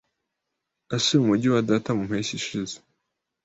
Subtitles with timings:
[0.87, 2.75] Nasuye umujyi wa data mu mpeshyi ishize.